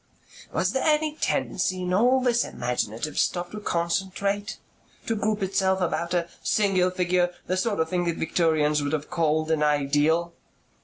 [0.51, 4.57] "Was there any tendency in all this imaginative stuff to concentrate?
[5.05, 9.11] To group itself about a single figure, the sort of thing that Victorians would have
[9.11, 10.33] called an ideal?"